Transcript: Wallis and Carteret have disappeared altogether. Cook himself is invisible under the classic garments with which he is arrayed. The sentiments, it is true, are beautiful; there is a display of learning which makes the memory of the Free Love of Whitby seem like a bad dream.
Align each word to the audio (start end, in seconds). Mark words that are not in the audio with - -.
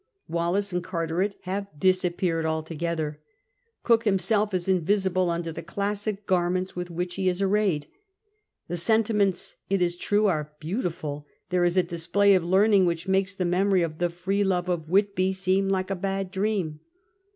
Wallis 0.27 0.73
and 0.73 0.83
Carteret 0.83 1.35
have 1.41 1.67
disappeared 1.77 2.43
altogether. 2.43 3.19
Cook 3.83 4.03
himself 4.03 4.51
is 4.51 4.67
invisible 4.67 5.29
under 5.29 5.51
the 5.51 5.61
classic 5.61 6.25
garments 6.25 6.75
with 6.75 6.89
which 6.89 7.13
he 7.13 7.29
is 7.29 7.39
arrayed. 7.39 7.85
The 8.67 8.77
sentiments, 8.77 9.57
it 9.69 9.79
is 9.79 9.95
true, 9.95 10.25
are 10.25 10.53
beautiful; 10.59 11.27
there 11.51 11.63
is 11.65 11.77
a 11.77 11.83
display 11.83 12.33
of 12.33 12.43
learning 12.43 12.87
which 12.87 13.07
makes 13.07 13.35
the 13.35 13.45
memory 13.45 13.83
of 13.83 13.99
the 13.99 14.09
Free 14.09 14.43
Love 14.43 14.69
of 14.69 14.89
Whitby 14.89 15.33
seem 15.33 15.69
like 15.69 15.91
a 15.91 15.95
bad 15.95 16.31
dream. 16.31 16.79